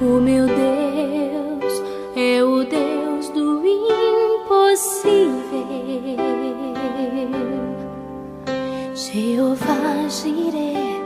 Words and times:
O 0.00 0.20
meu 0.20 0.46
Deus 0.46 1.82
é 2.14 2.44
o 2.44 2.62
Deus 2.62 3.30
do 3.30 3.66
impossível. 3.66 5.34
Jeová 8.94 10.08
Jireh, 10.08 11.02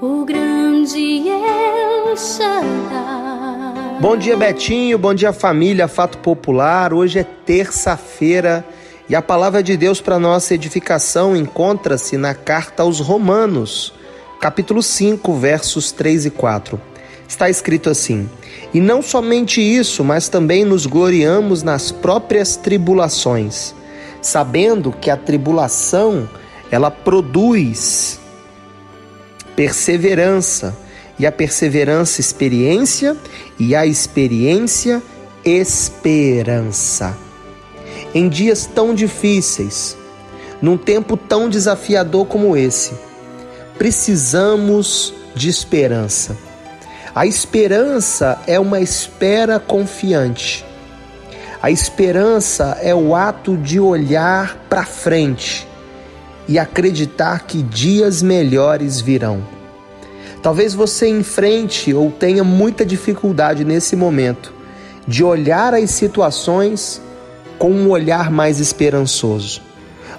o 0.00 0.24
grande 0.24 1.28
El 1.28 2.16
Shaddai. 2.16 4.00
Bom 4.00 4.16
dia, 4.16 4.36
Betinho. 4.36 4.98
Bom 4.98 5.14
dia, 5.14 5.32
família. 5.32 5.86
Fato 5.86 6.18
Popular. 6.18 6.92
Hoje 6.92 7.20
é 7.20 7.24
terça-feira 7.24 8.64
e 9.08 9.14
a 9.14 9.22
palavra 9.22 9.62
de 9.62 9.76
Deus 9.76 10.00
para 10.00 10.18
nossa 10.18 10.52
edificação 10.52 11.36
encontra-se 11.36 12.16
na 12.16 12.34
carta 12.34 12.82
aos 12.82 12.98
Romanos, 12.98 13.94
capítulo 14.40 14.82
5, 14.82 15.32
versos 15.36 15.92
3 15.92 16.26
e 16.26 16.30
4 16.30 16.91
está 17.32 17.48
escrito 17.48 17.90
assim: 17.90 18.28
E 18.72 18.80
não 18.80 19.02
somente 19.02 19.60
isso, 19.60 20.04
mas 20.04 20.28
também 20.28 20.64
nos 20.64 20.86
gloriamos 20.86 21.62
nas 21.62 21.90
próprias 21.90 22.56
tribulações, 22.56 23.74
sabendo 24.20 24.92
que 24.92 25.10
a 25.10 25.16
tribulação 25.16 26.28
ela 26.70 26.90
produz 26.90 28.20
perseverança, 29.56 30.76
e 31.18 31.26
a 31.26 31.32
perseverança 31.32 32.20
experiência, 32.20 33.16
e 33.58 33.74
a 33.74 33.86
experiência 33.86 35.02
esperança. 35.44 37.16
Em 38.14 38.28
dias 38.28 38.66
tão 38.66 38.94
difíceis, 38.94 39.96
num 40.60 40.76
tempo 40.76 41.16
tão 41.16 41.48
desafiador 41.48 42.26
como 42.26 42.56
esse, 42.56 42.92
precisamos 43.76 45.12
de 45.34 45.48
esperança. 45.48 46.36
A 47.14 47.26
esperança 47.26 48.40
é 48.46 48.58
uma 48.58 48.80
espera 48.80 49.60
confiante. 49.60 50.64
A 51.60 51.70
esperança 51.70 52.78
é 52.80 52.94
o 52.94 53.14
ato 53.14 53.54
de 53.54 53.78
olhar 53.78 54.56
para 54.66 54.86
frente 54.86 55.68
e 56.48 56.58
acreditar 56.58 57.40
que 57.40 57.62
dias 57.62 58.22
melhores 58.22 58.98
virão. 58.98 59.46
Talvez 60.42 60.72
você 60.72 61.06
enfrente 61.06 61.92
ou 61.92 62.10
tenha 62.10 62.42
muita 62.42 62.82
dificuldade 62.82 63.62
nesse 63.62 63.94
momento 63.94 64.50
de 65.06 65.22
olhar 65.22 65.74
as 65.74 65.90
situações 65.90 66.98
com 67.58 67.70
um 67.70 67.90
olhar 67.90 68.30
mais 68.30 68.58
esperançoso. 68.58 69.60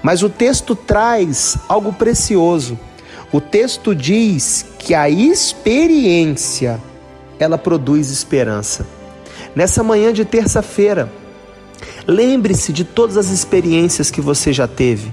Mas 0.04 0.22
o 0.22 0.30
texto 0.30 0.76
traz 0.76 1.58
algo 1.68 1.92
precioso 1.92 2.78
o 3.34 3.42
texto 3.42 3.96
diz 3.96 4.64
que 4.78 4.94
a 4.94 5.10
experiência 5.10 6.80
ela 7.40 7.58
produz 7.58 8.12
esperança. 8.12 8.86
Nessa 9.56 9.82
manhã 9.82 10.14
de 10.14 10.24
terça-feira, 10.24 11.12
lembre-se 12.06 12.72
de 12.72 12.84
todas 12.84 13.18
as 13.18 13.32
experiências 13.32 14.12
que 14.12 14.22
você 14.22 14.54
já 14.54 14.68
teve. 14.68 15.12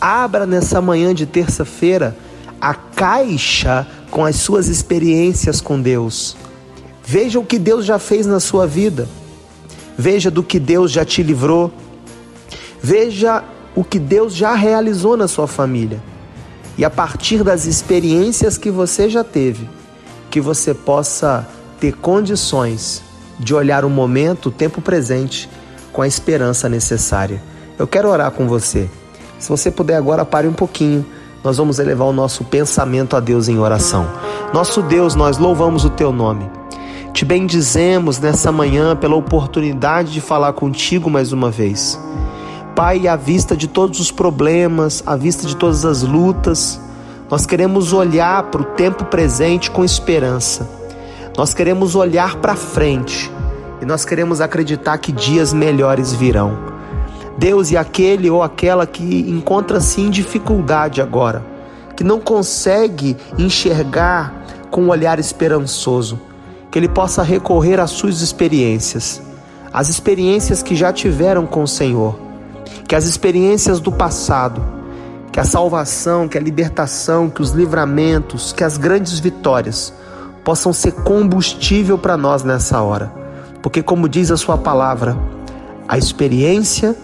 Abra 0.00 0.44
nessa 0.44 0.80
manhã 0.80 1.14
de 1.14 1.24
terça-feira 1.24 2.16
a 2.60 2.74
caixa 2.74 3.86
com 4.10 4.24
as 4.24 4.34
suas 4.34 4.66
experiências 4.66 5.60
com 5.60 5.80
Deus. 5.80 6.36
Veja 7.06 7.38
o 7.38 7.44
que 7.44 7.60
Deus 7.60 7.84
já 7.84 8.00
fez 8.00 8.26
na 8.26 8.40
sua 8.40 8.66
vida. 8.66 9.08
Veja 9.96 10.32
do 10.32 10.42
que 10.42 10.58
Deus 10.58 10.90
já 10.90 11.04
te 11.04 11.22
livrou. 11.22 11.72
Veja 12.82 13.44
o 13.76 13.84
que 13.84 14.00
Deus 14.00 14.34
já 14.34 14.52
realizou 14.56 15.16
na 15.16 15.28
sua 15.28 15.46
família 15.46 16.09
e 16.80 16.84
a 16.84 16.88
partir 16.88 17.44
das 17.44 17.66
experiências 17.66 18.56
que 18.56 18.70
você 18.70 19.06
já 19.06 19.22
teve, 19.22 19.68
que 20.30 20.40
você 20.40 20.72
possa 20.72 21.46
ter 21.78 21.92
condições 21.92 23.02
de 23.38 23.54
olhar 23.54 23.84
o 23.84 23.90
momento, 23.90 24.46
o 24.46 24.50
tempo 24.50 24.80
presente, 24.80 25.46
com 25.92 26.00
a 26.00 26.08
esperança 26.08 26.70
necessária. 26.70 27.42
Eu 27.78 27.86
quero 27.86 28.08
orar 28.08 28.30
com 28.30 28.48
você. 28.48 28.88
Se 29.38 29.50
você 29.50 29.70
puder 29.70 29.96
agora, 29.96 30.24
pare 30.24 30.48
um 30.48 30.54
pouquinho. 30.54 31.04
Nós 31.44 31.58
vamos 31.58 31.78
elevar 31.78 32.08
o 32.08 32.14
nosso 32.14 32.44
pensamento 32.44 33.14
a 33.14 33.20
Deus 33.20 33.46
em 33.46 33.58
oração. 33.58 34.10
Nosso 34.54 34.80
Deus, 34.80 35.14
nós 35.14 35.36
louvamos 35.36 35.84
o 35.84 35.90
teu 35.90 36.10
nome. 36.10 36.50
Te 37.12 37.26
bendizemos 37.26 38.18
nessa 38.18 38.50
manhã 38.50 38.96
pela 38.96 39.16
oportunidade 39.16 40.12
de 40.12 40.20
falar 40.22 40.54
contigo 40.54 41.10
mais 41.10 41.30
uma 41.30 41.50
vez. 41.50 42.00
Pai, 42.74 43.08
à 43.08 43.16
vista 43.16 43.56
de 43.56 43.66
todos 43.66 44.00
os 44.00 44.10
problemas, 44.10 45.02
à 45.04 45.16
vista 45.16 45.46
de 45.46 45.56
todas 45.56 45.84
as 45.84 46.02
lutas, 46.02 46.80
nós 47.28 47.44
queremos 47.44 47.92
olhar 47.92 48.44
para 48.44 48.62
o 48.62 48.64
tempo 48.64 49.04
presente 49.04 49.70
com 49.70 49.84
esperança. 49.84 50.68
Nós 51.36 51.52
queremos 51.52 51.94
olhar 51.94 52.36
para 52.36 52.54
frente 52.54 53.30
e 53.82 53.84
nós 53.84 54.04
queremos 54.04 54.40
acreditar 54.40 54.98
que 54.98 55.12
dias 55.12 55.52
melhores 55.52 56.12
virão. 56.12 56.58
Deus 57.36 57.70
e 57.70 57.76
aquele 57.76 58.30
ou 58.30 58.42
aquela 58.42 58.86
que 58.86 59.20
encontra-se 59.28 60.00
em 60.00 60.10
dificuldade 60.10 61.00
agora, 61.02 61.44
que 61.96 62.04
não 62.04 62.20
consegue 62.20 63.16
enxergar 63.38 64.44
com 64.70 64.82
um 64.82 64.88
olhar 64.90 65.18
esperançoso, 65.18 66.20
que 66.70 66.78
ele 66.78 66.88
possa 66.88 67.22
recorrer 67.22 67.80
às 67.80 67.90
suas 67.90 68.20
experiências, 68.20 69.20
as 69.72 69.88
experiências 69.88 70.62
que 70.62 70.76
já 70.76 70.92
tiveram 70.92 71.46
com 71.46 71.62
o 71.62 71.68
Senhor 71.68 72.29
que 72.86 72.94
as 72.94 73.04
experiências 73.04 73.80
do 73.80 73.92
passado, 73.92 74.62
que 75.32 75.38
a 75.38 75.44
salvação, 75.44 76.28
que 76.28 76.36
a 76.36 76.40
libertação, 76.40 77.30
que 77.30 77.40
os 77.40 77.50
livramentos, 77.50 78.52
que 78.52 78.64
as 78.64 78.76
grandes 78.76 79.18
vitórias 79.18 79.92
possam 80.44 80.72
ser 80.72 80.92
combustível 80.92 81.96
para 81.96 82.16
nós 82.16 82.42
nessa 82.42 82.80
hora. 82.80 83.12
Porque, 83.62 83.82
como 83.82 84.08
diz 84.08 84.30
a 84.30 84.36
Sua 84.36 84.58
palavra, 84.58 85.16
a 85.86 85.98
experiência 85.98 86.96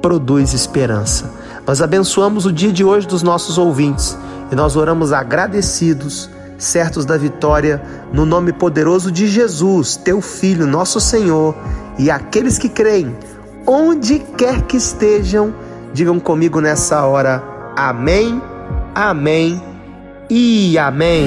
produz 0.00 0.54
esperança. 0.54 1.30
Nós 1.66 1.82
abençoamos 1.82 2.46
o 2.46 2.52
dia 2.52 2.72
de 2.72 2.84
hoje 2.84 3.06
dos 3.06 3.22
nossos 3.22 3.58
ouvintes 3.58 4.16
e 4.50 4.54
nós 4.54 4.76
oramos 4.76 5.12
agradecidos, 5.12 6.30
certos 6.56 7.04
da 7.04 7.16
vitória, 7.16 7.82
no 8.12 8.24
nome 8.24 8.52
poderoso 8.52 9.12
de 9.12 9.28
Jesus, 9.28 9.96
Teu 9.96 10.20
Filho, 10.20 10.66
nosso 10.66 11.00
Senhor, 11.00 11.54
e 11.98 12.10
aqueles 12.10 12.58
que 12.58 12.68
creem 12.68 13.14
onde 13.68 14.18
quer 14.18 14.62
que 14.62 14.78
estejam, 14.78 15.54
digam 15.92 16.18
comigo 16.18 16.60
nessa 16.60 17.04
hora: 17.04 17.42
Amém, 17.76 18.42
Amém 18.94 19.62
e 20.30 20.78
Amém. 20.78 21.26